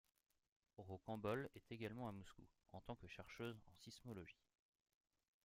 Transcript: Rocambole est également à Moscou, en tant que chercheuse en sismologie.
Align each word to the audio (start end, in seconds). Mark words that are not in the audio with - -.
Rocambole 0.79 1.47
est 1.53 1.71
également 1.71 2.09
à 2.09 2.11
Moscou, 2.11 2.41
en 2.71 2.81
tant 2.81 2.95
que 2.95 3.07
chercheuse 3.07 3.61
en 3.71 3.75
sismologie. 3.77 4.41